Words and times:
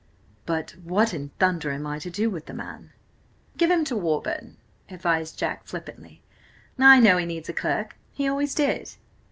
"But 0.47 0.71
what 0.83 1.13
in 1.13 1.29
thunder 1.37 1.69
am 1.71 1.85
I 1.85 1.99
to 1.99 2.09
do 2.09 2.27
with 2.31 2.47
the 2.47 2.55
man?" 2.55 2.91
"Give 3.55 3.69
him 3.69 3.83
to 3.83 3.95
Warburton," 3.95 4.57
advised 4.89 5.37
Jack 5.37 5.65
flippantly. 5.65 6.23
"I 6.79 6.99
know 6.99 7.17
he 7.17 7.25
needs 7.27 7.49
a 7.49 7.53
clerk–he 7.53 8.27
always 8.27 8.55
did!" 8.55 8.93